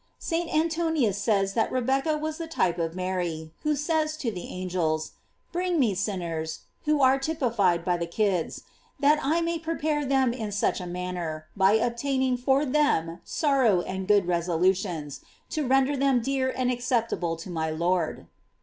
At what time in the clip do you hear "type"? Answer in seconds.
2.47-2.79